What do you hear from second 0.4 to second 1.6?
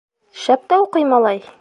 Шәп тә уҡый, малай.